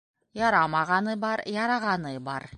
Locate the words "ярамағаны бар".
0.39-1.45